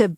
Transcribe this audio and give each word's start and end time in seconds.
To 0.00 0.16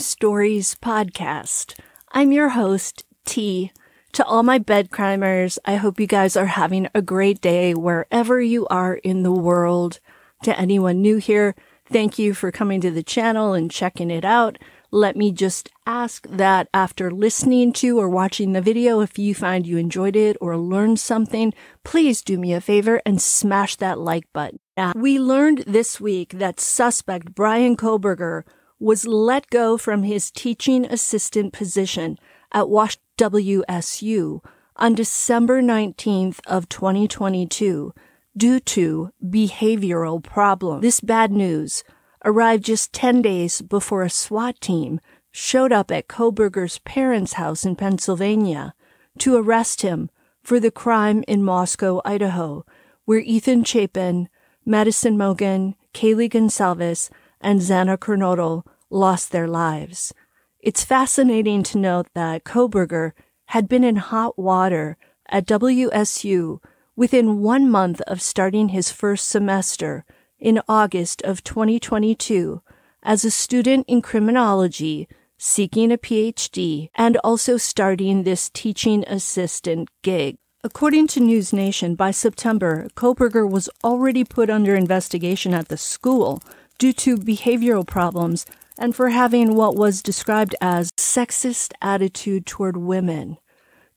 Stories 0.00 0.74
Podcast. 0.82 1.78
I'm 2.10 2.32
your 2.32 2.48
host, 2.48 3.04
T. 3.24 3.70
To 4.14 4.24
all 4.24 4.42
my 4.42 4.58
bedcrimers, 4.58 5.56
I 5.64 5.76
hope 5.76 6.00
you 6.00 6.08
guys 6.08 6.36
are 6.36 6.46
having 6.46 6.88
a 6.96 7.00
great 7.00 7.40
day 7.40 7.74
wherever 7.74 8.40
you 8.40 8.66
are 8.66 8.96
in 8.96 9.22
the 9.22 9.30
world. 9.30 10.00
To 10.42 10.58
anyone 10.58 11.00
new 11.00 11.18
here, 11.18 11.54
thank 11.88 12.18
you 12.18 12.34
for 12.34 12.50
coming 12.50 12.80
to 12.80 12.90
the 12.90 13.04
channel 13.04 13.52
and 13.52 13.70
checking 13.70 14.10
it 14.10 14.24
out. 14.24 14.58
Let 14.90 15.14
me 15.14 15.30
just 15.30 15.70
ask 15.86 16.26
that 16.26 16.66
after 16.74 17.12
listening 17.12 17.72
to 17.74 18.00
or 18.00 18.08
watching 18.08 18.52
the 18.52 18.60
video, 18.60 18.98
if 18.98 19.16
you 19.16 19.32
find 19.32 19.64
you 19.64 19.76
enjoyed 19.76 20.16
it 20.16 20.36
or 20.40 20.58
learned 20.58 20.98
something, 20.98 21.54
please 21.84 22.20
do 22.20 22.36
me 22.36 22.52
a 22.52 22.60
favor 22.60 23.00
and 23.06 23.22
smash 23.22 23.76
that 23.76 24.00
like 24.00 24.24
button. 24.32 24.58
We 24.96 25.20
learned 25.20 25.58
this 25.68 26.00
week 26.00 26.30
that 26.30 26.58
suspect 26.58 27.32
Bryan 27.32 27.76
Kohberger 27.76 28.42
was 28.84 29.06
let 29.06 29.48
go 29.48 29.78
from 29.78 30.02
his 30.02 30.30
teaching 30.30 30.84
assistant 30.84 31.54
position 31.54 32.18
at 32.52 32.68
Wash 32.68 32.98
WSU 33.16 34.44
on 34.76 34.94
December 34.94 35.62
19th 35.62 36.40
of 36.46 36.68
2022 36.68 37.94
due 38.36 38.60
to 38.60 39.10
behavioral 39.24 40.22
problems. 40.22 40.82
This 40.82 41.00
bad 41.00 41.32
news 41.32 41.82
arrived 42.26 42.66
just 42.66 42.92
10 42.92 43.22
days 43.22 43.62
before 43.62 44.02
a 44.02 44.10
SWAT 44.10 44.60
team 44.60 45.00
showed 45.32 45.72
up 45.72 45.90
at 45.90 46.06
Kohberger's 46.06 46.78
parents' 46.80 47.34
house 47.34 47.64
in 47.64 47.76
Pennsylvania 47.76 48.74
to 49.18 49.34
arrest 49.34 49.80
him 49.80 50.10
for 50.42 50.60
the 50.60 50.70
crime 50.70 51.24
in 51.26 51.42
Moscow, 51.42 52.02
Idaho, 52.04 52.66
where 53.06 53.20
Ethan 53.20 53.64
Chapin, 53.64 54.28
Madison 54.66 55.16
Mogen, 55.16 55.74
Kaylee 55.94 56.30
Goncalves, 56.30 57.08
and 57.40 57.60
Xana 57.60 57.96
Kernodle 57.96 58.64
lost 58.94 59.32
their 59.32 59.48
lives. 59.48 60.14
It's 60.60 60.84
fascinating 60.84 61.62
to 61.64 61.78
note 61.78 62.06
that 62.14 62.44
Kohberger 62.44 63.12
had 63.46 63.68
been 63.68 63.84
in 63.84 63.96
hot 63.96 64.38
water 64.38 64.96
at 65.28 65.46
WSU 65.46 66.60
within 66.96 67.40
one 67.40 67.70
month 67.70 68.00
of 68.02 68.22
starting 68.22 68.68
his 68.68 68.90
first 68.90 69.28
semester 69.28 70.04
in 70.38 70.62
August 70.68 71.20
of 71.22 71.44
2022 71.44 72.62
as 73.02 73.24
a 73.24 73.30
student 73.30 73.84
in 73.88 74.00
criminology 74.00 75.08
seeking 75.36 75.92
a 75.92 75.98
PhD 75.98 76.88
and 76.94 77.16
also 77.18 77.56
starting 77.56 78.22
this 78.22 78.48
teaching 78.48 79.04
assistant 79.06 79.90
gig. 80.02 80.36
According 80.62 81.08
to 81.08 81.20
News 81.20 81.52
Nation, 81.52 81.94
by 81.94 82.10
September, 82.10 82.88
Kohberger 82.96 83.48
was 83.48 83.68
already 83.82 84.24
put 84.24 84.48
under 84.48 84.74
investigation 84.74 85.52
at 85.52 85.68
the 85.68 85.76
school 85.76 86.42
due 86.78 86.94
to 86.94 87.18
behavioral 87.18 87.86
problems 87.86 88.46
and 88.78 88.94
for 88.94 89.10
having 89.10 89.54
what 89.54 89.76
was 89.76 90.02
described 90.02 90.54
as 90.60 90.90
sexist 90.92 91.72
attitude 91.80 92.46
toward 92.46 92.76
women. 92.76 93.38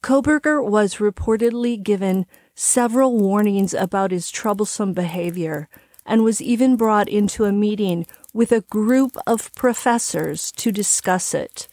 Kohberger 0.03 0.63
was 0.63 0.95
reportedly 0.95 1.81
given 1.81 2.25
several 2.55 3.17
warnings 3.17 3.73
about 3.73 4.11
his 4.11 4.29
troublesome 4.29 4.93
behavior 4.93 5.67
and 6.05 6.23
was 6.23 6.41
even 6.41 6.75
brought 6.77 7.09
into 7.09 7.45
a 7.45 7.51
meeting 7.51 8.05
with 8.33 8.51
a 8.51 8.61
group 8.61 9.17
of 9.25 9.53
professors 9.55 10.51
to 10.53 10.71
discuss 10.71 11.33
it. 11.33 11.67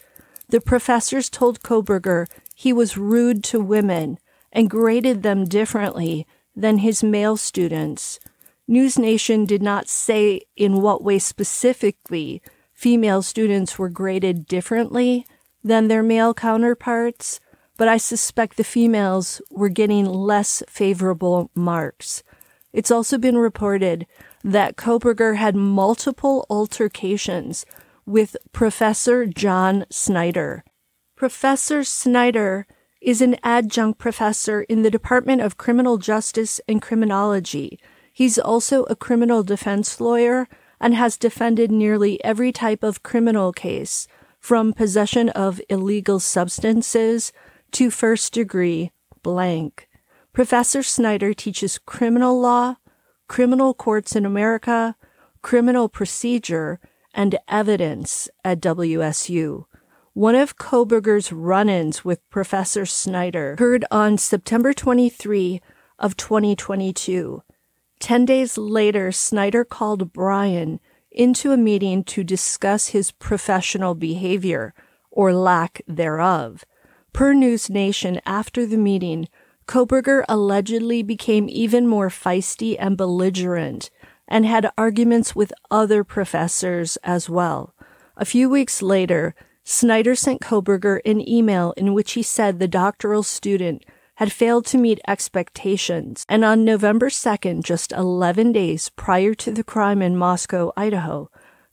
The 0.48 0.60
professors 0.60 1.30
told 1.30 1.62
Kohberger 1.62 2.26
he 2.54 2.72
was 2.72 2.96
rude 2.96 3.44
to 3.44 3.60
women 3.60 4.18
and 4.52 4.70
graded 4.70 5.22
them 5.22 5.44
differently 5.44 6.26
than 6.56 6.78
his 6.78 7.02
male 7.02 7.36
students. 7.36 8.18
News 8.66 8.98
Nation 8.98 9.44
did 9.44 9.62
not 9.62 9.88
say 9.88 10.42
in 10.56 10.80
what 10.80 11.02
way 11.02 11.18
specifically 11.18 12.40
female 12.84 13.22
students 13.22 13.78
were 13.78 13.88
graded 13.88 14.46
differently 14.46 15.26
than 15.62 15.88
their 15.88 16.02
male 16.02 16.34
counterparts, 16.34 17.40
but 17.78 17.88
I 17.88 17.96
suspect 17.96 18.58
the 18.58 18.62
females 18.62 19.40
were 19.48 19.70
getting 19.70 20.04
less 20.04 20.62
favorable 20.68 21.50
marks. 21.54 22.22
It's 22.74 22.90
also 22.90 23.16
been 23.16 23.38
reported 23.38 24.06
that 24.42 24.76
Kohberger 24.76 25.36
had 25.36 25.56
multiple 25.56 26.44
altercations 26.50 27.64
with 28.04 28.36
Professor 28.52 29.24
John 29.24 29.86
Snyder. 29.88 30.62
Professor 31.16 31.84
Snyder 31.84 32.66
is 33.00 33.22
an 33.22 33.36
adjunct 33.42 33.98
professor 33.98 34.60
in 34.60 34.82
the 34.82 34.90
Department 34.90 35.40
of 35.40 35.56
Criminal 35.56 35.96
Justice 35.96 36.60
and 36.68 36.82
Criminology. 36.82 37.80
He's 38.12 38.38
also 38.38 38.82
a 38.84 38.94
criminal 38.94 39.42
defense 39.42 40.02
lawyer 40.02 40.48
and 40.84 40.94
has 40.94 41.16
defended 41.16 41.72
nearly 41.72 42.22
every 42.22 42.52
type 42.52 42.82
of 42.82 43.02
criminal 43.02 43.54
case, 43.54 44.06
from 44.38 44.74
possession 44.74 45.30
of 45.30 45.58
illegal 45.70 46.20
substances 46.20 47.32
to 47.72 47.90
first 47.90 48.34
degree 48.34 48.92
blank. 49.22 49.88
Professor 50.34 50.82
Snyder 50.82 51.32
teaches 51.32 51.78
criminal 51.78 52.38
law, 52.38 52.74
criminal 53.28 53.72
courts 53.72 54.14
in 54.14 54.26
America, 54.26 54.94
criminal 55.40 55.88
procedure, 55.88 56.78
and 57.14 57.38
evidence 57.48 58.28
at 58.44 58.60
WSU. 58.60 59.64
One 60.12 60.34
of 60.34 60.58
Kohberger's 60.58 61.32
run-ins 61.32 62.04
with 62.04 62.28
Professor 62.28 62.84
Snyder 62.84 63.54
occurred 63.54 63.86
on 63.90 64.18
September 64.18 64.74
23 64.74 65.62
of 65.98 66.14
2022. 66.18 67.42
Ten 68.04 68.26
days 68.26 68.58
later, 68.58 69.10
Snyder 69.12 69.64
called 69.64 70.12
Bryan 70.12 70.78
into 71.10 71.52
a 71.52 71.56
meeting 71.56 72.04
to 72.04 72.22
discuss 72.22 72.88
his 72.88 73.12
professional 73.12 73.94
behavior, 73.94 74.74
or 75.10 75.32
lack 75.32 75.80
thereof. 75.88 76.66
Per 77.14 77.32
News 77.32 77.70
Nation, 77.70 78.20
after 78.26 78.66
the 78.66 78.76
meeting, 78.76 79.26
Kohberger 79.66 80.22
allegedly 80.28 81.02
became 81.02 81.48
even 81.48 81.88
more 81.88 82.10
feisty 82.10 82.76
and 82.78 82.98
belligerent 82.98 83.88
and 84.28 84.44
had 84.44 84.70
arguments 84.76 85.34
with 85.34 85.54
other 85.70 86.04
professors 86.04 86.98
as 87.02 87.30
well. 87.30 87.74
A 88.18 88.26
few 88.26 88.50
weeks 88.50 88.82
later, 88.82 89.34
Snyder 89.64 90.14
sent 90.14 90.42
Kohberger 90.42 91.00
an 91.06 91.26
email 91.26 91.72
in 91.78 91.94
which 91.94 92.12
he 92.12 92.22
said 92.22 92.58
the 92.58 92.68
doctoral 92.68 93.22
student 93.22 93.82
had 94.16 94.32
failed 94.32 94.64
to 94.66 94.78
meet 94.78 95.00
expectations, 95.08 96.24
and 96.28 96.44
on 96.44 96.64
November 96.64 97.08
2nd, 97.08 97.64
just 97.64 97.92
11 97.92 98.52
days 98.52 98.90
prior 98.90 99.34
to 99.34 99.50
the 99.50 99.64
crime 99.64 100.00
in 100.00 100.16
Moscow, 100.16 100.72
Idaho, 100.76 101.30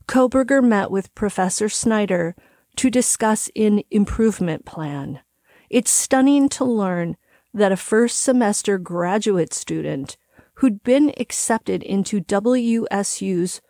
Kohberger 0.08 0.64
met 0.64 0.90
with 0.90 1.14
Professor 1.16 1.70
Snyder 1.70 2.36
to 2.76 2.90
discuss 2.90 3.50
an 3.56 3.84
improvement 3.92 4.66
plan. 4.66 5.20
It's 5.70 5.92
stunning 5.92 6.50
to 6.50 6.66
learn 6.66 7.16
that 7.54 7.72
a 7.72 7.78
first 7.78 8.20
semester 8.20 8.78
graduate 8.78 9.54
student 9.54 10.18
who'd 10.56 10.84
been 10.84 11.14
accepted 11.18 11.84
into 11.84 12.22
WSU's 12.22 13.62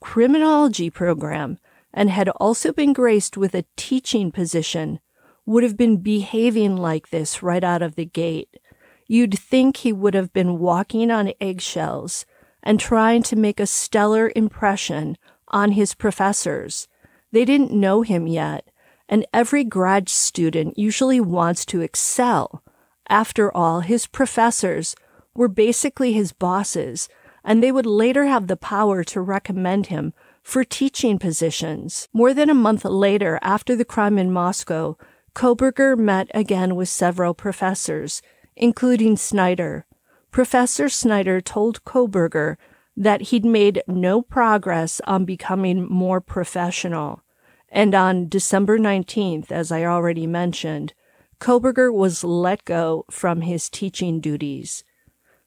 criminology 0.00 0.90
program 0.90 1.58
and 1.92 2.10
had 2.10 2.28
also 2.30 2.72
been 2.72 2.92
graced 2.92 3.36
with 3.36 3.54
a 3.54 3.64
teaching 3.76 4.32
position 4.32 5.00
would 5.46 5.62
have 5.62 5.76
been 5.76 5.98
behaving 5.98 6.76
like 6.76 7.10
this 7.10 7.42
right 7.42 7.64
out 7.64 7.82
of 7.82 7.96
the 7.96 8.04
gate. 8.04 8.58
You'd 9.06 9.38
think 9.38 9.78
he 9.78 9.92
would 9.92 10.14
have 10.14 10.32
been 10.32 10.58
walking 10.58 11.10
on 11.10 11.32
eggshells 11.40 12.24
and 12.62 12.80
trying 12.80 13.22
to 13.24 13.36
make 13.36 13.60
a 13.60 13.66
stellar 13.66 14.32
impression 14.34 15.18
on 15.48 15.72
his 15.72 15.94
professors. 15.94 16.88
They 17.30 17.44
didn't 17.44 17.72
know 17.72 18.02
him 18.02 18.26
yet, 18.26 18.70
and 19.08 19.26
every 19.32 19.64
grad 19.64 20.08
student 20.08 20.78
usually 20.78 21.20
wants 21.20 21.66
to 21.66 21.82
excel. 21.82 22.62
After 23.08 23.54
all, 23.54 23.80
his 23.80 24.06
professors 24.06 24.96
were 25.34 25.48
basically 25.48 26.14
his 26.14 26.32
bosses, 26.32 27.08
and 27.44 27.62
they 27.62 27.70
would 27.70 27.86
later 27.86 28.24
have 28.24 28.46
the 28.46 28.56
power 28.56 29.04
to 29.04 29.20
recommend 29.20 29.86
him 29.86 30.14
for 30.42 30.64
teaching 30.64 31.18
positions. 31.18 32.08
More 32.12 32.32
than 32.32 32.48
a 32.48 32.54
month 32.54 32.84
later, 32.84 33.38
after 33.42 33.76
the 33.76 33.84
crime 33.84 34.16
in 34.16 34.32
Moscow, 34.32 34.96
Kohberger 35.34 35.98
met 35.98 36.30
again 36.32 36.76
with 36.76 36.88
several 36.88 37.34
professors, 37.34 38.22
including 38.54 39.16
Snyder. 39.16 39.84
Professor 40.30 40.88
Snyder 40.88 41.40
told 41.40 41.84
Kohberger 41.84 42.56
that 42.96 43.22
he'd 43.22 43.44
made 43.44 43.82
no 43.88 44.22
progress 44.22 45.00
on 45.06 45.24
becoming 45.24 45.90
more 45.90 46.20
professional. 46.20 47.22
And 47.68 47.94
on 47.94 48.28
December 48.28 48.78
19th, 48.78 49.50
as 49.50 49.72
I 49.72 49.84
already 49.84 50.28
mentioned, 50.28 50.94
Kohberger 51.40 51.92
was 51.92 52.22
let 52.22 52.64
go 52.64 53.04
from 53.10 53.40
his 53.40 53.68
teaching 53.68 54.20
duties. 54.20 54.84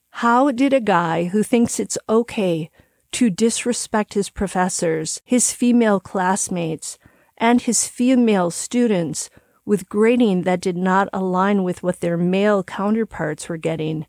How 0.10 0.52
did 0.52 0.74
a 0.74 0.82
guy 0.82 1.26
who 1.26 1.44
thinks 1.44 1.80
it's 1.80 1.98
okay 2.10 2.70
to 3.14 3.30
disrespect 3.30 4.16
his 4.16 4.30
professors, 4.30 5.22
his 5.24 5.54
female 5.54 6.02
classmates, 6.02 7.00
and 7.38 7.62
his 7.62 7.88
female 7.88 8.52
students 8.52 9.30
with 9.68 9.90
grading 9.90 10.44
that 10.44 10.62
did 10.62 10.78
not 10.78 11.10
align 11.12 11.62
with 11.62 11.84
what 11.84 12.00
their 12.00 12.16
male 12.16 12.64
counterparts 12.64 13.50
were 13.50 13.58
getting, 13.58 14.08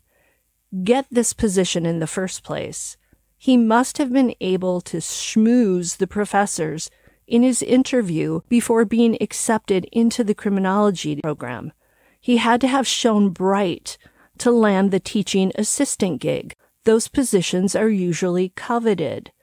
get 0.85 1.05
this 1.11 1.33
position 1.33 1.85
in 1.85 1.99
the 1.99 2.07
first 2.07 2.43
place? 2.45 2.95
He 3.37 3.57
must 3.57 3.97
have 3.97 4.13
been 4.13 4.33
able 4.39 4.79
to 4.79 4.97
schmooze 4.97 5.97
the 5.97 6.07
professors 6.07 6.89
in 7.27 7.43
his 7.43 7.61
interview 7.61 8.39
before 8.47 8.85
being 8.85 9.17
accepted 9.19 9.83
into 9.91 10.23
the 10.23 10.33
criminology 10.33 11.17
program. 11.17 11.73
He 12.21 12.37
had 12.37 12.61
to 12.61 12.67
have 12.69 12.87
shown 12.87 13.31
bright 13.31 13.97
to 14.37 14.51
land 14.51 14.91
the 14.91 14.99
teaching 15.01 15.51
assistant 15.55 16.21
gig. 16.21 16.55
Those 16.85 17.09
positions 17.09 17.75
are 17.75 17.89
usually 17.89 18.53
coveted. 18.55 19.33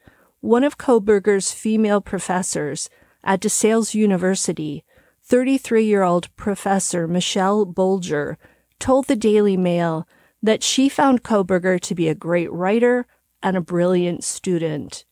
One 0.40 0.64
of 0.64 0.78
Kohberger's 0.78 1.52
female 1.52 2.00
professors 2.00 2.88
at 3.22 3.40
DeSales 3.40 3.92
University, 3.94 4.82
33 5.28 5.84
year 5.84 6.05
old 6.05 6.34
professor 6.37 7.08
Michelle 7.08 7.67
Bolger, 7.67 8.37
told 8.78 9.06
the 9.06 9.17
Daily 9.17 9.56
Mail 9.56 10.06
that 10.40 10.62
she 10.62 10.88
found 10.88 11.25
Kohberger 11.25 11.81
to 11.81 11.94
be 11.96 12.08
a 12.08 12.14
great 12.14 12.52
writer 12.52 13.06
and 13.43 13.56
a 13.56 13.61
brilliant 13.61 14.23
student. 14.23 15.05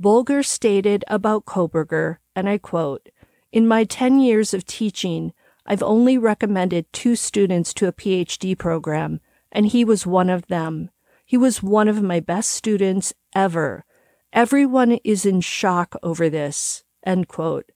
Bolger 0.00 0.42
stated 0.42 1.04
about 1.08 1.44
Kohberger, 1.44 2.16
and 2.34 2.48
I 2.48 2.56
quote, 2.56 3.10
In 3.52 3.68
my 3.68 3.84
10 3.84 4.18
years 4.18 4.54
of 4.54 4.64
teaching, 4.64 5.34
I've 5.66 5.82
only 5.82 6.16
recommended 6.16 6.90
two 6.90 7.14
students 7.14 7.74
to 7.74 7.86
a 7.86 7.92
PhD 7.92 8.56
program, 8.56 9.20
and 9.52 9.66
he 9.66 9.84
was 9.84 10.06
one 10.06 10.30
of 10.30 10.46
them. 10.46 10.88
He 11.26 11.36
was 11.36 11.62
one 11.62 11.88
of 11.88 12.02
my 12.02 12.18
best 12.18 12.50
students 12.50 13.12
ever. 13.34 13.84
Everyone 14.32 14.92
is 15.04 15.26
in 15.26 15.42
shock 15.42 15.96
over 16.02 16.30
this. 16.30 16.82
End 17.04 17.28
quote. 17.28 17.70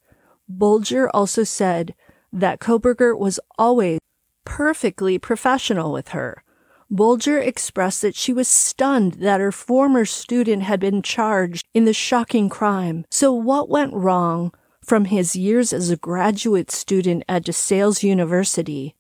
Bolger 0.51 1.09
also 1.13 1.45
said 1.45 1.95
that 2.33 2.61
Kohberger 2.61 3.19
was 3.19 3.41
always 3.59 4.01
perfectly 4.45 5.19
professional 5.19 5.93
with 5.93 6.09
her. 6.09 6.43
Bolger 6.91 7.45
expressed 7.47 8.01
that 8.01 8.15
she 8.15 8.33
was 8.33 8.49
stunned 8.49 9.15
that 9.15 9.41
her 9.41 9.53
former 9.53 10.07
student 10.07 10.63
had 10.63 10.81
been 10.81 11.03
charged 11.03 11.67
in 11.75 11.85
the 11.85 11.93
shocking 11.93 12.49
crime. 12.49 13.05
So 13.11 13.33
what 13.33 13.69
went 13.69 13.93
wrong 13.93 14.53
from 14.83 15.05
his 15.07 15.37
years 15.37 15.75
as 15.75 15.91
a 15.91 15.99
graduate 15.99 16.71
student 16.71 17.25
at 17.29 17.45
DeSales 17.45 18.03
University, 18.03 18.97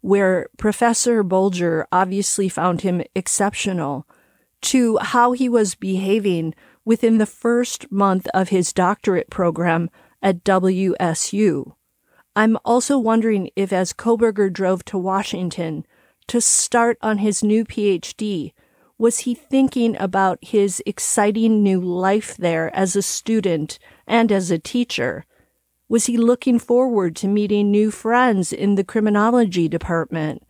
where 0.00 0.48
Professor 0.58 1.24
Bolger 1.24 1.86
obviously 1.90 2.48
found 2.48 2.82
him 2.82 3.02
exceptional, 3.16 4.06
to 4.60 4.98
how 4.98 5.32
he 5.32 5.48
was 5.48 5.74
behaving 5.74 6.54
within 6.84 7.18
the 7.18 7.26
first 7.26 7.90
month 7.90 8.28
of 8.32 8.50
his 8.50 8.72
doctorate 8.72 9.28
program 9.28 9.90
at 10.24 10.42
WSU. 10.42 11.74
I'm 12.34 12.58
also 12.64 12.98
wondering 12.98 13.50
if, 13.54 13.72
as 13.72 13.92
Kohberger 13.92 14.52
drove 14.52 14.84
to 14.86 14.98
Washington 14.98 15.86
to 16.26 16.40
start 16.40 16.98
on 17.00 17.18
his 17.18 17.44
new 17.44 17.64
PhD, 17.64 18.52
was 18.96 19.20
he 19.20 19.34
thinking 19.34 19.96
about 19.98 20.38
his 20.40 20.82
exciting 20.86 21.62
new 21.62 21.80
life 21.80 22.36
there 22.36 22.74
as 22.74 22.96
a 22.96 23.02
student 23.02 23.78
and 24.06 24.32
as 24.32 24.50
a 24.50 24.58
teacher? 24.58 25.26
Was 25.88 26.06
he 26.06 26.16
looking 26.16 26.58
forward 26.58 27.14
to 27.16 27.28
meeting 27.28 27.70
new 27.70 27.90
friends 27.90 28.52
in 28.52 28.76
the 28.76 28.84
criminology 28.84 29.68
department? 29.68 30.42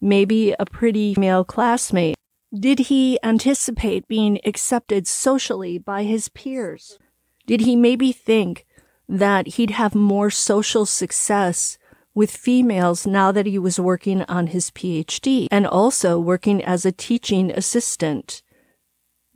Maybe 0.00 0.54
a 0.58 0.66
pretty 0.66 1.14
male 1.16 1.44
classmate? 1.44 2.16
Did 2.54 2.80
he 2.80 3.18
anticipate 3.22 4.06
being 4.06 4.38
accepted 4.44 5.06
socially 5.06 5.78
by 5.78 6.02
his 6.02 6.28
peers? 6.28 6.98
Did 7.46 7.62
he 7.62 7.76
maybe 7.76 8.12
think 8.12 8.66
that 9.08 9.46
he'd 9.46 9.70
have 9.70 9.94
more 9.94 10.30
social 10.30 10.86
success 10.86 11.78
with 12.14 12.30
females 12.30 13.06
now 13.06 13.32
that 13.32 13.46
he 13.46 13.58
was 13.58 13.80
working 13.80 14.22
on 14.22 14.48
his 14.48 14.70
PhD 14.70 15.48
and 15.50 15.66
also 15.66 16.18
working 16.18 16.62
as 16.62 16.84
a 16.84 16.92
teaching 16.92 17.50
assistant? 17.50 18.42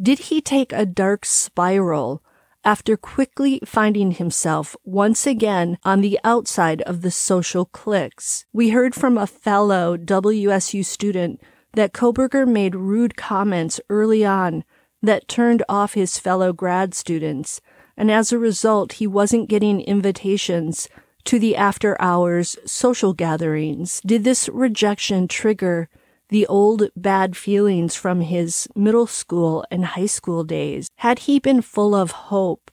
Did 0.01 0.19
he 0.19 0.41
take 0.41 0.73
a 0.73 0.85
dark 0.85 1.25
spiral 1.25 2.23
after 2.65 2.97
quickly 2.97 3.61
finding 3.65 4.11
himself 4.13 4.77
once 4.85 5.27
again 5.27 5.79
on 5.85 6.01
the 6.01 6.19
outside 6.23 6.83
of 6.83 7.01
the 7.01 7.11
social 7.11 7.65
cliques? 7.65 8.45
We 8.53 8.71
heard 8.71 8.95
from 8.95 9.17
a 9.17 9.27
fellow 9.27 9.97
WSU 9.97 10.85
student 10.85 11.41
that 11.73 11.93
Kohberger 11.93 12.47
made 12.47 12.75
rude 12.75 13.17
comments 13.17 13.81
early 13.89 14.25
on 14.25 14.65
that 15.03 15.29
turned 15.29 15.63
off 15.69 15.95
his 15.95 16.19
fellow 16.19 16.53
grad 16.53 16.95
students, 16.95 17.61
and 17.97 18.11
as 18.11 18.33
a 18.33 18.39
result, 18.39 18.95
he 18.95 19.07
wasn't 19.07 19.49
getting 19.49 19.81
invitations 19.81 20.89
to 21.25 21.39
the 21.39 21.57
after 21.57 22.01
hours 22.01 22.57
social 22.65 23.13
gatherings. 23.13 24.01
Did 24.07 24.25
this 24.25 24.49
rejection 24.49 25.29
trigger 25.29 25.89
the 26.29 26.47
old 26.47 26.89
bad 26.97 27.37
feelings 27.37 27.95
from 27.95 28.21
his 28.21 28.69
middle 28.75 29.07
school 29.07 29.65
and 29.71 29.85
high 29.85 30.07
school 30.07 30.45
days? 30.45 30.89
Had 30.97 31.21
he 31.21 31.39
been 31.39 31.63
full 31.63 31.95
of 31.95 32.11
hope 32.11 32.71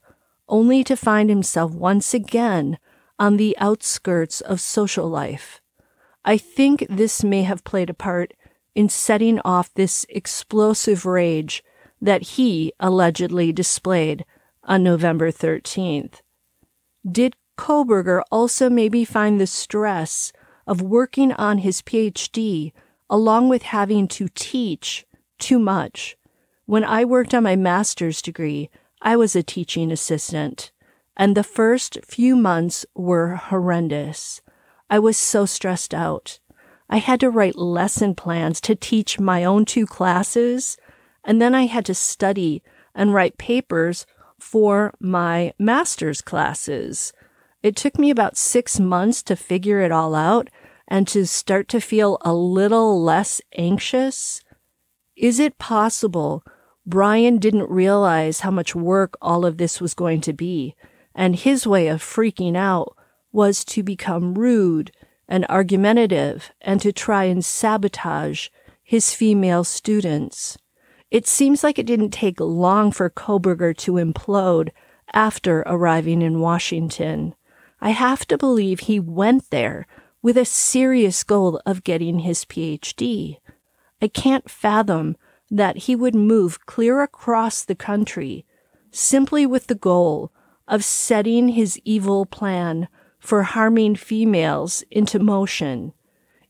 only 0.48 0.84
to 0.84 0.96
find 0.96 1.30
himself 1.30 1.72
once 1.72 2.14
again 2.14 2.78
on 3.18 3.36
the 3.36 3.56
outskirts 3.58 4.40
of 4.40 4.60
social 4.60 5.08
life? 5.08 5.60
I 6.24 6.36
think 6.36 6.86
this 6.88 7.22
may 7.22 7.42
have 7.42 7.64
played 7.64 7.90
a 7.90 7.94
part 7.94 8.34
in 8.74 8.88
setting 8.88 9.40
off 9.44 9.72
this 9.74 10.04
explosive 10.08 11.06
rage 11.06 11.62
that 12.00 12.22
he 12.22 12.72
allegedly 12.80 13.52
displayed 13.52 14.24
on 14.64 14.82
November 14.82 15.30
13th. 15.30 16.20
Did 17.10 17.36
Kohberger 17.58 18.22
also 18.30 18.68
maybe 18.68 19.04
find 19.04 19.40
the 19.40 19.46
stress 19.46 20.32
of 20.66 20.80
working 20.80 21.32
on 21.32 21.58
his 21.58 21.82
PhD 21.82 22.72
along 23.10 23.48
with 23.48 23.62
having 23.62 24.08
to 24.08 24.28
teach 24.34 25.06
too 25.38 25.58
much? 25.58 26.16
When 26.66 26.84
I 26.84 27.04
worked 27.04 27.34
on 27.34 27.42
my 27.42 27.56
master's 27.56 28.22
degree, 28.22 28.70
I 29.02 29.16
was 29.16 29.36
a 29.36 29.42
teaching 29.42 29.92
assistant, 29.92 30.72
and 31.14 31.36
the 31.36 31.44
first 31.44 31.98
few 32.04 32.34
months 32.34 32.86
were 32.94 33.36
horrendous. 33.36 34.40
I 34.88 34.98
was 34.98 35.18
so 35.18 35.44
stressed 35.44 35.92
out. 35.92 36.38
I 36.88 36.98
had 36.98 37.20
to 37.20 37.30
write 37.30 37.56
lesson 37.56 38.14
plans 38.14 38.60
to 38.62 38.74
teach 38.74 39.20
my 39.20 39.44
own 39.44 39.66
two 39.66 39.84
classes, 39.84 40.78
and 41.22 41.40
then 41.40 41.54
I 41.54 41.66
had 41.66 41.84
to 41.86 41.94
study 41.94 42.62
and 42.94 43.12
write 43.12 43.36
papers 43.36 44.06
for 44.44 44.92
my 45.00 45.54
master's 45.58 46.20
classes. 46.20 47.14
It 47.62 47.74
took 47.74 47.98
me 47.98 48.10
about 48.10 48.36
six 48.36 48.78
months 48.78 49.22
to 49.22 49.36
figure 49.36 49.80
it 49.80 49.90
all 49.90 50.14
out 50.14 50.48
and 50.86 51.08
to 51.08 51.26
start 51.26 51.66
to 51.70 51.80
feel 51.80 52.18
a 52.20 52.34
little 52.34 53.02
less 53.02 53.40
anxious. 53.56 54.42
Is 55.16 55.40
it 55.40 55.58
possible 55.58 56.44
Bryan 56.84 57.38
didn't 57.38 57.70
realize 57.70 58.40
how 58.40 58.50
much 58.50 58.74
work 58.74 59.16
all 59.22 59.46
of 59.46 59.56
this 59.56 59.80
was 59.80 59.94
going 59.94 60.20
to 60.20 60.34
be, 60.34 60.76
and 61.14 61.34
his 61.34 61.66
way 61.66 61.88
of 61.88 62.02
freaking 62.02 62.54
out 62.54 62.94
was 63.32 63.64
to 63.64 63.82
become 63.82 64.34
rude 64.34 64.92
and 65.26 65.46
argumentative 65.48 66.52
and 66.60 66.82
to 66.82 66.92
try 66.92 67.24
and 67.24 67.42
sabotage 67.42 68.48
his 68.82 69.14
female 69.14 69.64
students. 69.64 70.58
It 71.14 71.28
seems 71.28 71.62
like 71.62 71.78
it 71.78 71.86
didn't 71.86 72.10
take 72.10 72.40
long 72.40 72.90
for 72.90 73.08
Kohberger 73.08 73.76
to 73.76 73.92
implode 73.92 74.70
after 75.12 75.60
arriving 75.60 76.22
in 76.22 76.40
Washington. 76.40 77.36
I 77.80 77.90
have 77.90 78.26
to 78.26 78.36
believe 78.36 78.80
he 78.80 78.98
went 78.98 79.50
there 79.50 79.86
with 80.22 80.36
a 80.36 80.44
serious 80.44 81.22
goal 81.22 81.62
of 81.64 81.84
getting 81.84 82.18
his 82.18 82.44
PhD. 82.44 83.36
I 84.02 84.08
can't 84.08 84.50
fathom 84.50 85.16
that 85.52 85.76
he 85.86 85.94
would 85.94 86.16
move 86.16 86.66
clear 86.66 87.00
across 87.00 87.62
the 87.62 87.76
country 87.76 88.44
simply 88.90 89.46
with 89.46 89.68
the 89.68 89.76
goal 89.76 90.32
of 90.66 90.84
setting 90.84 91.50
his 91.50 91.80
evil 91.84 92.26
plan 92.26 92.88
for 93.20 93.44
harming 93.44 93.94
females 93.94 94.82
into 94.90 95.20
motion. 95.20 95.92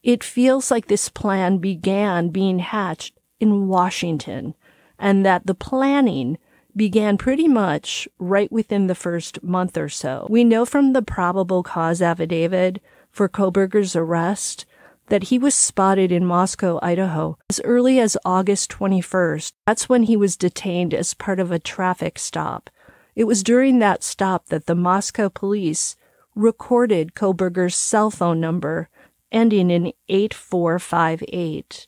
It 0.02 0.24
feels 0.24 0.70
like 0.70 0.86
this 0.86 1.10
plan 1.10 1.58
began 1.58 2.30
being 2.30 2.60
hatched 2.60 3.20
in 3.44 3.68
Washington 3.68 4.54
and 4.98 5.24
that 5.24 5.46
the 5.46 5.54
planning 5.54 6.38
began 6.74 7.18
pretty 7.18 7.46
much 7.46 8.08
right 8.18 8.50
within 8.50 8.86
the 8.86 8.94
first 8.94 9.42
month 9.42 9.76
or 9.76 9.88
so. 9.88 10.26
We 10.30 10.42
know 10.42 10.64
from 10.64 10.92
the 10.92 11.02
probable 11.02 11.62
cause 11.62 12.02
affidavit 12.02 12.82
for 13.10 13.28
Kohberger's 13.28 13.94
arrest 13.94 14.64
that 15.08 15.24
he 15.24 15.38
was 15.38 15.54
spotted 15.54 16.10
in 16.10 16.24
Moscow, 16.24 16.78
Idaho, 16.82 17.36
as 17.50 17.60
early 17.62 18.00
as 18.00 18.16
August 18.24 18.70
21st. 18.70 19.52
That's 19.66 19.88
when 19.88 20.04
he 20.04 20.16
was 20.16 20.36
detained 20.36 20.94
as 20.94 21.14
part 21.14 21.38
of 21.38 21.52
a 21.52 21.58
traffic 21.58 22.18
stop. 22.18 22.70
It 23.14 23.24
was 23.24 23.42
during 23.42 23.78
that 23.78 24.02
stop 24.02 24.46
that 24.46 24.66
the 24.66 24.74
Moscow 24.74 25.28
police 25.28 25.94
recorded 26.34 27.14
Kohberger's 27.14 27.76
cell 27.76 28.10
phone 28.10 28.40
number 28.40 28.88
ending 29.30 29.70
in 29.70 29.92
8458. 30.08 31.86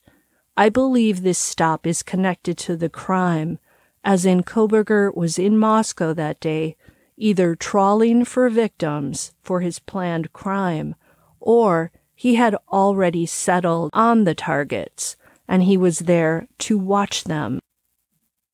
I 0.57 0.69
believe 0.69 1.23
this 1.23 1.39
stop 1.39 1.87
is 1.87 2.03
connected 2.03 2.57
to 2.59 2.77
the 2.77 2.89
crime, 2.89 3.59
as 4.03 4.25
in 4.25 4.43
Kohberger 4.43 5.15
was 5.15 5.39
in 5.39 5.59
Moscow 5.59 6.15
that 6.15 6.41
day, 6.41 6.77
either 7.17 7.55
trawling 7.55 8.25
for 8.25 8.49
victims 8.49 9.33
for 9.43 9.61
his 9.61 9.79
planned 9.79 10.33
crime, 10.33 10.95
or 11.41 11.91
he 12.15 12.37
had 12.37 12.57
already 12.73 13.27
settled 13.27 13.91
on 13.93 14.25
the 14.25 14.35
targets 14.35 15.17
and 15.49 15.63
he 15.63 15.77
was 15.77 16.01
there 16.01 16.49
to 16.59 16.79
watch 16.79 17.25
them. 17.25 17.61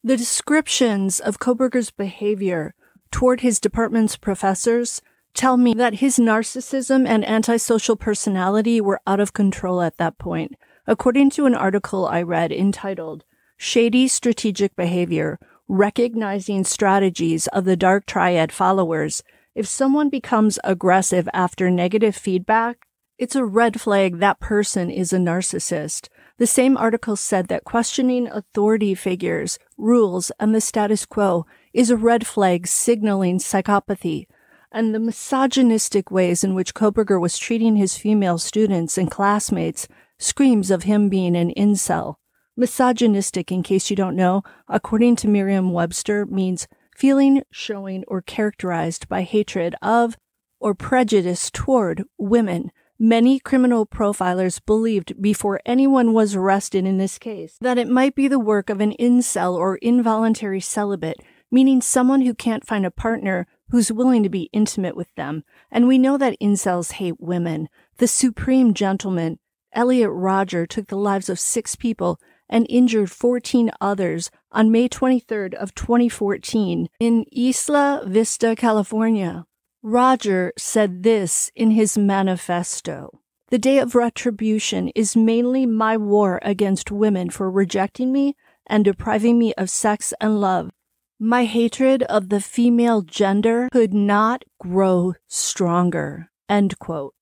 The 0.05 0.17
descriptions 0.17 1.21
of 1.21 1.39
Kohberger's 1.39 1.91
behavior 1.91 2.75
toward 3.11 3.41
his 3.41 3.61
department's 3.61 4.17
professors 4.17 5.01
tell 5.35 5.57
me 5.57 5.75
that 5.75 5.97
his 5.97 6.19
narcissism 6.19 7.07
and 7.07 7.27
antisocial 7.27 7.97
personality 7.97 8.81
were 8.81 9.01
out 9.07 9.21
of 9.21 9.33
control 9.33 9.81
at 9.81 9.97
that 9.99 10.19
point. 10.19 10.57
According 10.87 11.31
to 11.31 11.47
an 11.47 11.55
article 11.55 12.07
I 12.07 12.23
read 12.23 12.51
entitled 12.51 13.25
Shady 13.57 14.09
Strategic 14.09 14.75
Behavior 14.75 15.39
Recognizing 15.69 16.65
Strategies 16.65 17.47
of 17.49 17.65
the 17.65 17.77
Dark 17.77 18.05
Triad 18.05 18.51
Followers, 18.51 19.23
if 19.55 19.67
someone 19.67 20.09
becomes 20.09 20.59
aggressive 20.65 21.29
after 21.33 21.71
negative 21.71 22.17
feedback, 22.17 22.89
it's 23.17 23.37
a 23.37 23.45
red 23.45 23.81
flag 23.81 24.19
that 24.19 24.41
person 24.41 24.91
is 24.91 25.13
a 25.13 25.19
narcissist. 25.19 26.09
The 26.39 26.49
same 26.49 26.77
article 26.77 27.15
said 27.15 27.47
that 27.47 27.63
questioning 27.63 28.27
authority 28.27 28.97
figures, 28.97 29.61
rules, 29.79 30.33
and 30.41 30.53
the 30.53 30.61
status 30.61 31.07
quo 31.07 31.47
is 31.73 31.91
a 31.91 31.97
red 31.97 32.27
flag 32.27 32.67
signaling 32.67 33.39
psychopathy. 33.39 34.27
And 34.73 34.93
the 34.93 34.99
misogynistic 34.99 36.11
ways 36.11 36.43
in 36.43 36.55
which 36.55 36.75
Kohberger 36.75 37.21
was 37.21 37.39
treating 37.39 37.77
his 37.77 37.97
female 37.97 38.39
students 38.39 38.99
and 38.99 39.09
classmates 39.09 39.87
screams 40.23 40.71
of 40.71 40.85
him 40.85 41.09
being 41.09 41.37
an 41.37 41.53
incel. 41.57 42.17
Misogynistic, 42.57 43.51
in 43.51 43.63
case 43.63 43.91
you 43.91 43.97
don't 43.97 44.17
know, 44.17 44.43
according 44.69 45.17
to 45.17 45.29
Merriam 45.29 45.73
Webster, 45.73 46.27
means 46.27 46.69
feeling, 46.95 47.43
showing, 47.51 48.05
or 48.07 48.23
characterized 48.23 49.09
by 49.09 49.23
hatred 49.23 49.75
of 49.83 50.17
or 50.61 50.75
prejudice 50.75 51.51
toward 51.51 52.05
women. 52.19 52.71
Many 52.99 53.41
criminal 53.41 53.85
profilers 53.85 54.65
believed 54.65 55.21
before 55.21 55.61
anyone 55.67 56.13
was 56.13 56.37
arrested 56.37 56.87
in 56.87 56.99
this 56.99 57.19
case 57.19 57.57
that 57.61 57.79
it 57.79 57.89
might 57.89 58.15
be 58.15 58.29
the 58.29 58.39
work 58.39 58.71
of 58.71 58.81
an 58.81 58.95
incel 59.01 59.57
or 59.57 59.77
involuntary 59.77 60.61
celibate, 60.61 61.19
meaning 61.51 61.81
someone 61.81 62.21
who 62.21 62.33
can't 62.33 62.67
find 62.67 62.87
a 62.87 62.93
partner 62.93 63.49
who's 63.71 63.91
willing 63.91 64.23
to 64.23 64.29
be 64.29 64.51
intimate 64.53 64.95
with 64.95 65.13
them. 65.17 65.43
And 65.71 65.89
we 65.89 65.99
know 65.99 66.17
that 66.19 66.39
incels 66.41 66.93
hate 66.93 67.19
women. 67.19 67.69
The 67.97 68.07
supreme 68.07 68.73
gentleman, 68.73 69.39
Elliot 69.75 70.11
Rodger 70.11 70.67
took 70.67 70.89
the 70.89 70.97
lives 70.97 71.29
of 71.29 71.41
six 71.41 71.75
people 71.77 72.21
and 72.49 72.67
injured 72.69 73.11
14 73.11 73.71
others 73.81 74.31
on 74.51 74.71
May 74.71 74.89
23rd 74.89 75.55
of 75.55 75.75
2014 75.75 76.89
in 77.01 77.25
Isla 77.35 78.03
Vista, 78.07 78.55
California. 78.57 79.47
Rodger 79.83 80.53
said 80.59 81.03
this 81.03 81.51
in 81.57 81.73
his 81.73 81.97
manifesto. 81.97 83.21
The 83.49 83.59
day 83.59 83.79
of 83.79 83.95
retribution 83.95 84.89
is 84.95 85.17
mainly 85.17 85.67
my 85.67 85.97
war 85.97 86.39
against 86.43 86.91
women 86.91 87.31
for 87.31 87.51
rejecting 87.51 88.13
me 88.13 88.37
and 88.67 88.85
depriving 88.85 89.39
me 89.39 89.55
of 89.55 89.71
sex 89.71 90.15
and 90.21 90.41
love. 90.41 90.71
My 91.19 91.45
hatred 91.45 92.03
of 92.05 92.29
the 92.29 92.41
female 92.41 93.03
gender 93.03 93.69
could 93.73 93.95
not 93.95 94.45
grow 94.61 95.15
stronger. 95.29 96.31
End 96.49 96.79
quote 96.79 97.15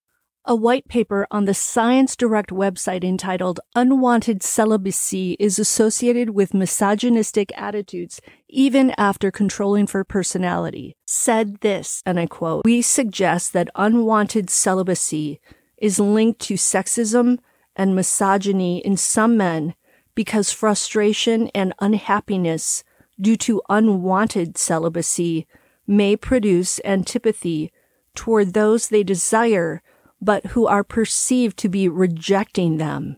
a 0.44 0.54
white 0.54 0.88
paper 0.88 1.26
on 1.30 1.44
the 1.44 1.54
Science 1.54 2.16
Direct 2.16 2.50
website 2.50 3.04
entitled 3.04 3.60
Unwanted 3.74 4.42
Celibacy 4.42 5.36
is 5.38 5.58
associated 5.58 6.30
with 6.30 6.54
misogynistic 6.54 7.52
attitudes 7.56 8.20
even 8.48 8.92
after 8.96 9.30
controlling 9.30 9.86
for 9.86 10.02
personality, 10.02 10.96
said 11.06 11.60
this, 11.60 12.02
and 12.06 12.18
I 12.18 12.26
quote, 12.26 12.64
We 12.64 12.82
suggest 12.82 13.52
that 13.52 13.68
unwanted 13.74 14.48
celibacy 14.48 15.40
is 15.76 15.98
linked 15.98 16.40
to 16.40 16.54
sexism 16.54 17.38
and 17.76 17.94
misogyny 17.94 18.78
in 18.78 18.96
some 18.96 19.36
men 19.36 19.74
because 20.14 20.52
frustration 20.52 21.48
and 21.54 21.74
unhappiness 21.80 22.82
due 23.20 23.36
to 23.36 23.62
unwanted 23.68 24.56
celibacy 24.56 25.46
may 25.86 26.16
produce 26.16 26.80
antipathy 26.84 27.72
toward 28.14 28.54
those 28.54 28.88
they 28.88 29.02
desire 29.02 29.82
but 30.20 30.46
who 30.46 30.66
are 30.66 30.84
perceived 30.84 31.56
to 31.58 31.68
be 31.68 31.88
rejecting 31.88 32.76
them. 32.76 33.16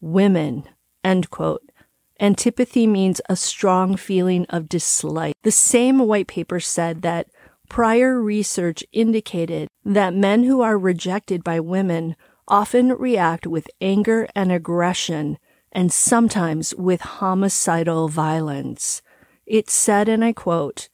Women. 0.00 0.64
End 1.04 1.30
quote. 1.30 1.62
Antipathy 2.18 2.86
means 2.86 3.20
a 3.28 3.36
strong 3.36 3.96
feeling 3.96 4.44
of 4.46 4.68
dislike. 4.68 5.34
The 5.42 5.50
same 5.50 6.00
white 6.00 6.28
paper 6.28 6.60
said 6.60 7.02
that 7.02 7.28
prior 7.68 8.20
research 8.20 8.84
indicated 8.92 9.68
that 9.84 10.14
men 10.14 10.44
who 10.44 10.60
are 10.60 10.78
rejected 10.78 11.42
by 11.42 11.60
women 11.60 12.16
often 12.46 12.88
react 12.92 13.46
with 13.46 13.70
anger 13.80 14.26
and 14.34 14.52
aggression 14.52 15.38
and 15.72 15.92
sometimes 15.92 16.74
with 16.74 17.00
homicidal 17.00 18.08
violence. 18.08 19.02
It 19.46 19.70
said, 19.70 20.08
and 20.08 20.24
I 20.24 20.32
quote, 20.32 20.88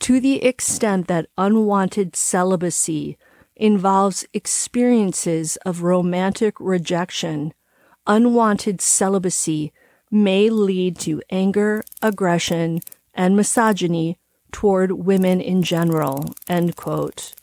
to 0.00 0.20
the 0.20 0.44
extent 0.44 1.06
that 1.06 1.28
unwanted 1.38 2.16
celibacy 2.16 3.16
involves 3.56 4.26
experiences 4.32 5.56
of 5.64 5.82
romantic 5.82 6.54
rejection, 6.60 7.52
unwanted 8.06 8.80
celibacy 8.80 9.72
may 10.10 10.48
lead 10.50 10.98
to 10.98 11.22
anger, 11.30 11.82
aggression, 12.02 12.80
and 13.14 13.36
misogyny 13.36 14.18
toward 14.52 14.92
women 14.92 15.40
in 15.40 15.62
general. 15.62 16.34
End 16.48 16.76
quote. 16.76 17.34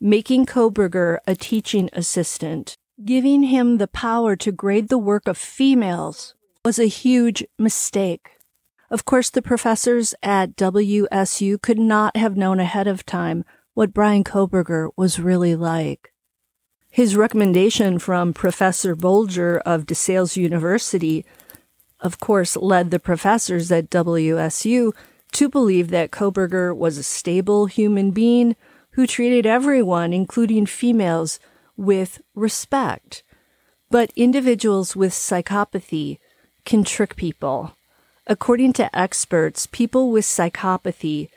Making 0.00 0.46
Kohberger 0.46 1.18
a 1.26 1.34
teaching 1.34 1.90
assistant, 1.92 2.76
giving 3.04 3.42
him 3.44 3.78
the 3.78 3.88
power 3.88 4.36
to 4.36 4.52
grade 4.52 4.88
the 4.88 4.98
work 4.98 5.26
of 5.26 5.36
females, 5.36 6.34
was 6.64 6.78
a 6.78 6.86
huge 6.86 7.44
mistake. 7.58 8.30
Of 8.90 9.04
course, 9.04 9.28
the 9.28 9.42
professors 9.42 10.14
at 10.22 10.56
WSU 10.56 11.60
could 11.60 11.78
not 11.78 12.16
have 12.16 12.36
known 12.36 12.58
ahead 12.58 12.86
of 12.86 13.04
time 13.04 13.44
what 13.78 13.94
Bryan 13.94 14.24
Kohberger 14.24 14.90
was 14.96 15.20
really 15.20 15.54
like. 15.54 16.12
His 16.90 17.14
recommendation 17.14 18.00
from 18.00 18.34
Professor 18.34 18.96
Bolger 18.96 19.60
of 19.64 19.86
DeSales 19.86 20.36
University, 20.36 21.24
of 22.00 22.18
course, 22.18 22.56
led 22.56 22.90
the 22.90 22.98
professors 22.98 23.70
at 23.70 23.88
WSU 23.88 24.92
to 25.30 25.48
believe 25.48 25.90
that 25.90 26.10
Kohberger 26.10 26.76
was 26.76 26.98
a 26.98 27.04
stable 27.04 27.66
human 27.66 28.10
being 28.10 28.56
who 28.94 29.06
treated 29.06 29.46
everyone, 29.46 30.12
including 30.12 30.66
females, 30.66 31.38
with 31.76 32.20
respect. 32.34 33.22
But 33.92 34.10
individuals 34.16 34.96
with 34.96 35.12
psychopathy 35.12 36.18
can 36.64 36.82
trick 36.82 37.14
people. 37.14 37.76
According 38.26 38.72
to 38.72 38.98
experts, 38.98 39.68
people 39.68 40.10
with 40.10 40.24
psychopathy 40.24 41.28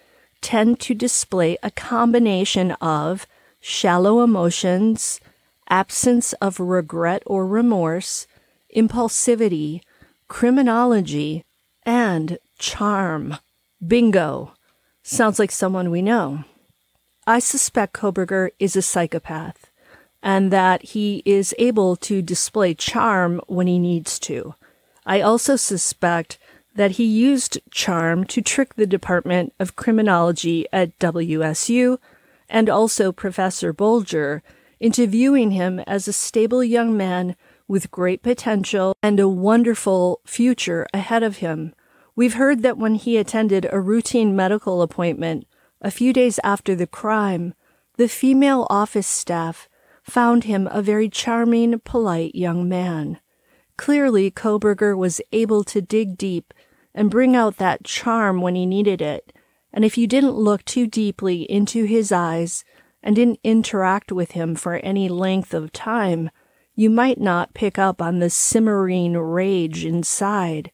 tend 0.41 0.79
to 0.81 0.93
display 0.93 1.57
a 1.63 1.71
combination 1.71 2.71
of 2.73 3.27
shallow 3.59 4.23
emotions, 4.23 5.19
absence 5.69 6.33
of 6.33 6.59
regret 6.59 7.23
or 7.25 7.45
remorse, 7.47 8.27
impulsivity, 8.75 9.81
criminology, 10.27 11.43
and 11.83 12.37
charm. 12.57 13.37
Bingo! 13.85 14.53
Sounds 15.03 15.39
like 15.39 15.51
someone 15.51 15.89
we 15.89 16.01
know. 16.01 16.43
I 17.25 17.39
suspect 17.39 17.93
Kohberger 17.93 18.49
is 18.59 18.75
a 18.75 18.81
psychopath 18.81 19.71
and 20.23 20.51
that 20.51 20.83
he 20.83 21.23
is 21.25 21.55
able 21.57 21.95
to 21.95 22.21
display 22.21 22.73
charm 22.73 23.41
when 23.47 23.67
he 23.67 23.79
needs 23.79 24.19
to. 24.19 24.55
I 25.05 25.21
also 25.21 25.55
suspect 25.55 26.37
that 26.75 26.91
he 26.91 27.05
used 27.05 27.59
charm 27.69 28.25
to 28.25 28.41
trick 28.41 28.75
the 28.75 28.87
Department 28.87 29.53
of 29.59 29.75
Criminology 29.75 30.65
at 30.71 30.97
WSU 30.99 31.97
and 32.49 32.69
also 32.69 33.11
Professor 33.11 33.73
Bolger 33.73 34.41
into 34.79 35.07
viewing 35.07 35.51
him 35.51 35.79
as 35.81 36.07
a 36.07 36.13
stable 36.13 36.63
young 36.63 36.95
man 36.97 37.35
with 37.67 37.91
great 37.91 38.21
potential 38.21 38.95
and 39.01 39.19
a 39.19 39.29
wonderful 39.29 40.21
future 40.25 40.87
ahead 40.93 41.23
of 41.23 41.37
him. 41.37 41.73
We've 42.15 42.33
heard 42.33 42.61
that 42.63 42.77
when 42.77 42.95
he 42.95 43.17
attended 43.17 43.67
a 43.69 43.79
routine 43.79 44.35
medical 44.35 44.81
appointment 44.81 45.45
a 45.81 45.91
few 45.91 46.13
days 46.13 46.39
after 46.43 46.75
the 46.75 46.87
crime, 46.87 47.53
the 47.97 48.07
female 48.07 48.67
office 48.69 49.07
staff 49.07 49.69
found 50.03 50.43
him 50.43 50.67
a 50.71 50.81
very 50.81 51.09
charming, 51.09 51.79
polite 51.79 52.35
young 52.35 52.67
man. 52.67 53.19
Clearly, 53.77 54.29
Kohberger 54.29 54.97
was 54.97 55.21
able 55.31 55.63
to 55.63 55.81
dig 55.81 56.17
deep 56.17 56.53
and 56.93 57.09
bring 57.09 57.35
out 57.35 57.57
that 57.57 57.83
charm 57.83 58.41
when 58.41 58.55
he 58.55 58.65
needed 58.65 59.01
it. 59.01 59.33
And 59.73 59.85
if 59.85 59.97
you 59.97 60.07
didn't 60.07 60.35
look 60.35 60.65
too 60.65 60.87
deeply 60.87 61.43
into 61.43 61.85
his 61.85 62.11
eyes 62.11 62.63
and 63.01 63.15
didn't 63.15 63.39
interact 63.43 64.11
with 64.11 64.31
him 64.31 64.55
for 64.55 64.75
any 64.75 65.09
length 65.09 65.53
of 65.53 65.71
time, 65.71 66.29
you 66.75 66.89
might 66.89 67.19
not 67.19 67.53
pick 67.53 67.77
up 67.77 68.01
on 68.01 68.19
the 68.19 68.29
simmering 68.29 69.17
rage 69.17 69.85
inside 69.85 70.71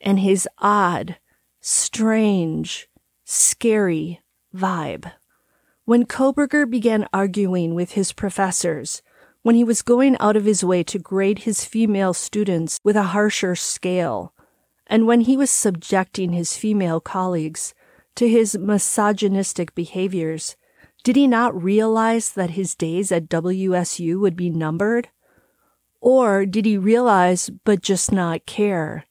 and 0.00 0.20
his 0.20 0.48
odd, 0.58 1.16
strange, 1.60 2.88
scary 3.24 4.20
vibe. 4.54 5.12
When 5.84 6.06
Kohberger 6.06 6.70
began 6.70 7.08
arguing 7.12 7.74
with 7.74 7.92
his 7.92 8.12
professors, 8.12 9.02
when 9.42 9.54
he 9.54 9.64
was 9.64 9.82
going 9.82 10.16
out 10.18 10.36
of 10.36 10.44
his 10.44 10.62
way 10.62 10.82
to 10.84 10.98
grade 10.98 11.40
his 11.40 11.64
female 11.64 12.14
students 12.14 12.78
with 12.84 12.96
a 12.96 13.04
harsher 13.04 13.54
scale, 13.54 14.34
and 14.90 15.06
when 15.06 15.20
he 15.20 15.36
was 15.36 15.52
subjecting 15.52 16.32
his 16.32 16.56
female 16.56 17.00
colleagues 17.00 17.74
to 18.16 18.28
his 18.28 18.58
misogynistic 18.58 19.72
behaviors, 19.76 20.56
did 21.04 21.14
he 21.14 21.28
not 21.28 21.62
realize 21.62 22.32
that 22.32 22.50
his 22.50 22.74
days 22.74 23.12
at 23.12 23.28
WSU 23.28 24.18
would 24.18 24.34
be 24.34 24.50
numbered? 24.50 25.08
Or 26.00 26.44
did 26.44 26.66
he 26.66 26.76
realize 26.76 27.50
but 27.64 27.82
just 27.82 28.10
not 28.10 28.46
care? 28.46 29.06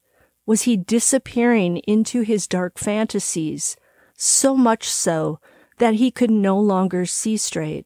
Was 0.46 0.64
he 0.64 0.76
disappearing 0.76 1.78
into 1.88 2.22
his 2.22 2.46
dark 2.46 2.78
fantasies, 2.78 3.78
so 4.18 4.58
much 4.58 4.90
so 4.90 5.40
that 5.78 5.94
he 5.94 6.12
could 6.12 6.32
no 6.32 6.60
longer 6.60 7.06
see 7.06 7.38
straight? 7.38 7.86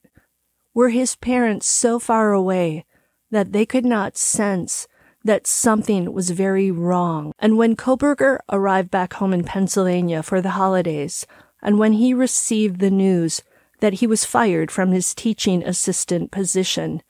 Were 0.74 0.90
his 0.90 1.16
parents 1.16 1.68
so 1.68 2.00
far 2.00 2.34
away 2.34 2.86
that 3.30 3.52
they 3.52 3.68
could 3.68 3.86
not 3.86 4.18
sense 4.18 4.88
that 5.24 5.48
something 5.48 6.12
was 6.12 6.32
very 6.32 6.70
wrong? 6.72 7.34
And 7.39 7.58
when 7.58 7.75
Kohberger 7.75 8.39
arrived 8.51 8.92
back 8.92 9.13
home 9.13 9.34
in 9.34 9.44
Pennsylvania 9.44 10.22
for 10.24 10.42
the 10.42 10.51
holidays, 10.51 11.25
and 11.62 11.80
when 11.80 11.94
he 11.94 12.13
received 12.13 12.80
the 12.80 12.92
news 12.92 13.42
that 13.80 13.94
he 13.96 14.08
was 14.08 14.25
fired 14.25 14.70
from 14.70 14.92
his 14.92 15.13
teaching 15.13 15.63
assistant 15.63 16.32
position, 16.32 17.01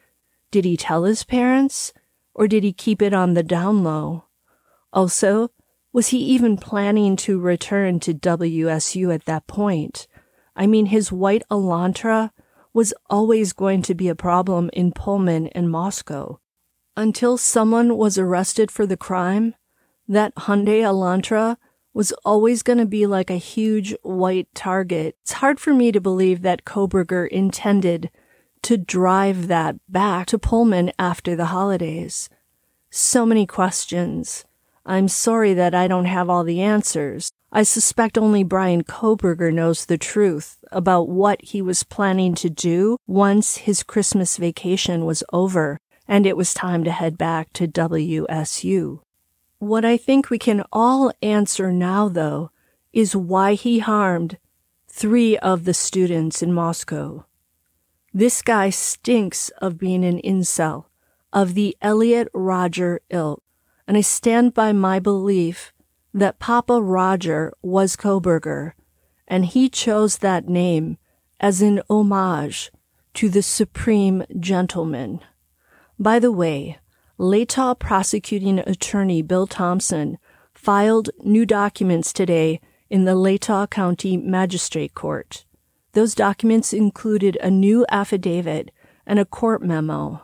did 0.52 0.66
he 0.66 0.78
tell 0.78 1.04
his 1.04 1.24
parents, 1.24 1.94
or 2.36 2.48
did 2.48 2.64
he 2.64 2.74
keep 2.74 3.02
it 3.02 3.14
on 3.14 3.34
the 3.34 3.44
down 3.44 3.84
low? 3.84 4.26
Also, 4.92 5.50
was 5.92 6.10
he 6.10 6.18
even 6.18 6.58
planning 6.58 7.16
to 7.16 7.40
return 7.40 8.00
to 8.00 8.14
WSU 8.14 9.14
at 9.14 9.26
that 9.26 9.48
point? 9.48 10.08
I 10.56 10.68
mean, 10.68 10.88
his 10.88 11.12
white 11.12 11.44
Elantra 11.50 12.32
was 12.74 12.94
always 13.10 13.54
going 13.54 13.82
to 13.84 13.96
be 13.96 14.08
a 14.08 14.16
problem 14.16 14.70
in 14.74 14.92
Pullman 14.92 15.48
and 15.50 15.70
Moscow. 15.70 16.40
Until 16.96 17.38
someone 17.38 17.98
was 17.98 18.20
arrested 18.20 18.70
for 18.70 18.86
the 18.86 18.98
crime, 18.98 19.56
that 20.08 20.36
Hyundai 20.36 20.82
Elantra 20.82 21.58
was 21.92 22.12
always 22.24 22.62
going 22.62 22.78
to 22.78 22.86
be 22.86 23.08
like 23.08 23.32
a 23.32 23.38
huge 23.38 23.96
white 24.04 24.48
target. 24.54 25.16
It's 25.24 25.34
hard 25.34 25.60
for 25.60 25.74
me 25.74 25.92
to 25.92 26.00
believe 26.00 26.44
that 26.44 26.66
Kohberger 26.66 27.28
intended 27.28 28.12
to 28.64 28.78
drive 28.78 29.48
that 29.48 29.76
back 29.90 30.28
to 30.28 30.38
Pullman 30.38 30.92
after 31.00 31.36
the 31.36 31.48
holidays. 31.48 32.30
So 32.92 33.26
many 33.26 33.46
questions. 33.46 34.46
I'm 34.86 35.08
sorry 35.08 35.54
that 35.56 35.74
I 35.74 35.88
don't 35.88 36.06
have 36.06 36.30
all 36.30 36.44
the 36.44 36.62
answers. 36.62 37.32
I 37.52 37.64
suspect 37.64 38.18
only 38.18 38.44
Bryan 38.44 38.84
Kohberger 38.84 39.54
knows 39.54 39.86
the 39.86 39.98
truth 39.98 40.64
about 40.72 41.10
what 41.10 41.42
he 41.42 41.62
was 41.62 41.84
planning 41.84 42.36
to 42.36 42.50
do 42.50 42.98
once 43.08 43.58
his 43.58 43.84
Christmas 43.84 44.38
vacation 44.38 45.06
was 45.06 45.24
over 45.32 45.80
and 46.08 46.26
it 46.26 46.38
was 46.38 46.54
time 46.54 46.84
to 46.84 46.92
head 46.92 47.18
back 47.18 47.52
to 47.54 47.68
WSU. 47.68 49.00
What 49.60 49.86
I 49.86 49.98
think 49.98 50.30
we 50.30 50.38
can 50.38 50.64
all 50.72 51.12
answer 51.22 51.72
now, 51.72 52.10
though, 52.10 52.52
is 52.92 53.16
why 53.16 53.54
he 53.54 53.80
harmed 53.80 54.38
three 54.88 55.38
of 55.38 55.66
the 55.66 55.74
students 55.74 56.44
in 56.44 56.54
Moscow. 56.54 57.26
This 58.14 58.42
guy 58.42 58.70
stinks 58.70 59.50
of 59.58 59.80
being 59.80 60.06
an 60.06 60.22
incel, 60.22 60.86
of 61.32 61.56
the 61.56 61.76
Elliot 61.82 62.28
Rodger 62.34 63.00
ilk, 63.10 63.42
and 63.88 63.98
I 63.98 64.02
stand 64.02 64.54
by 64.54 64.72
my 64.72 65.00
belief 65.00 65.74
that 66.14 66.38
Papa 66.38 66.82
Rodger 66.82 67.54
was 67.64 67.96
Kohberger, 67.96 68.74
and 69.28 69.46
he 69.46 69.68
chose 69.68 70.20
that 70.20 70.48
name 70.48 70.98
as 71.40 71.62
an 71.62 71.82
homage 71.90 72.72
to 73.16 73.30
the 73.30 73.42
Supreme 73.42 74.24
Gentleman. 74.40 75.22
By 76.00 76.20
the 76.20 76.32
way, 76.32 76.80
Latah 77.20 77.78
prosecuting 77.78 78.60
attorney 78.60 79.22
Bill 79.22 79.46
Thompson 79.46 80.18
filed 80.54 81.10
new 81.24 81.46
documents 81.46 82.12
today 82.12 82.60
in 82.90 83.06
the 83.06 83.16
Latah 83.16 83.70
County 83.70 84.18
Magistrate 84.18 84.94
Court. 84.94 85.46
Those 85.94 86.16
documents 86.16 86.74
included 86.74 87.38
a 87.38 87.52
new 87.52 87.86
affidavit 87.90 88.72
and 89.06 89.20
a 89.20 89.26
court 89.26 89.62
memo. 89.62 90.22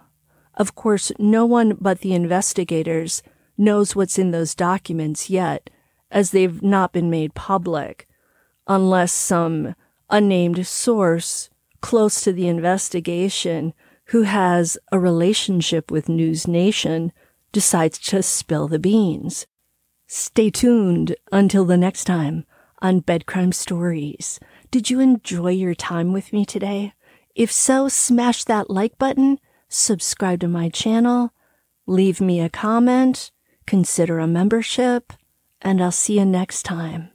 Of 0.56 0.74
course, 0.74 1.12
no 1.20 1.46
one 1.46 1.78
but 1.80 2.00
the 2.00 2.14
investigators 2.14 3.22
knows 3.58 3.96
what's 3.96 4.18
in 4.18 4.32
those 4.32 4.56
documents 4.56 5.30
yet, 5.30 5.70
as 6.10 6.32
they've 6.32 6.62
not 6.64 6.92
been 6.92 7.10
made 7.10 7.36
public, 7.36 8.08
unless 8.68 9.12
some 9.12 9.76
unnamed 10.10 10.66
source 10.66 11.50
close 11.82 12.22
to 12.22 12.34
the 12.34 12.48
investigation 12.48 13.74
who 14.10 14.24
has 14.24 14.78
a 14.92 15.00
relationship 15.00 15.92
with 15.92 16.10
News 16.10 16.48
Nation 16.48 17.12
decides 17.52 18.00
to 18.00 18.24
spill 18.24 18.68
the 18.68 18.80
beans. 18.80 19.46
Stay 20.08 20.50
tuned 20.50 21.16
until 21.32 21.64
the 21.64 21.78
next 21.78 22.06
time 22.06 22.46
on 22.82 23.02
Bedcrime 23.02 23.54
Stories. 23.54 24.40
Did 24.72 24.90
you 24.90 25.00
enjoy 25.00 25.52
your 25.52 25.76
time 25.76 26.12
with 26.12 26.34
me 26.34 26.44
today? 26.44 26.94
If 27.36 27.52
so, 27.52 27.88
smash 27.88 28.46
that 28.46 28.72
like 28.72 28.98
button, 28.98 29.40
subscribe 29.68 30.40
to 30.40 30.48
my 30.48 30.70
channel, 30.70 31.32
leave 31.86 32.20
me 32.20 32.42
a 32.42 32.50
comment, 32.50 33.32
consider 33.68 34.18
a 34.18 34.26
membership, 34.26 35.14
and 35.62 35.84
I'll 35.84 35.92
see 35.92 36.18
you 36.18 36.26
next 36.26 36.64
time. 36.64 37.12